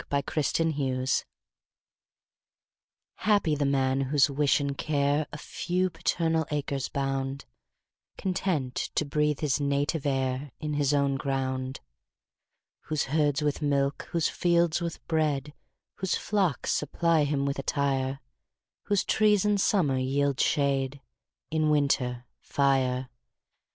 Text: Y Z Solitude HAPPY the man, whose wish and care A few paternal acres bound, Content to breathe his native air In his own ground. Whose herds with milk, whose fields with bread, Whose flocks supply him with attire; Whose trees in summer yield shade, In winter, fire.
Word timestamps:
Y 0.11 0.23
Z 0.33 0.41
Solitude 0.63 1.23
HAPPY 3.17 3.53
the 3.55 3.65
man, 3.67 4.01
whose 4.01 4.31
wish 4.31 4.59
and 4.59 4.75
care 4.75 5.27
A 5.31 5.37
few 5.37 5.91
paternal 5.91 6.47
acres 6.49 6.89
bound, 6.89 7.45
Content 8.17 8.73
to 8.95 9.05
breathe 9.05 9.41
his 9.41 9.61
native 9.61 10.07
air 10.07 10.53
In 10.59 10.73
his 10.73 10.91
own 10.91 11.17
ground. 11.17 11.81
Whose 12.85 13.03
herds 13.13 13.43
with 13.43 13.61
milk, 13.61 14.07
whose 14.09 14.27
fields 14.27 14.81
with 14.81 15.05
bread, 15.05 15.53
Whose 15.97 16.15
flocks 16.15 16.73
supply 16.73 17.23
him 17.23 17.45
with 17.45 17.59
attire; 17.59 18.21
Whose 18.85 19.03
trees 19.03 19.45
in 19.45 19.59
summer 19.59 19.99
yield 19.99 20.39
shade, 20.39 20.99
In 21.51 21.69
winter, 21.69 22.25
fire. 22.39 23.07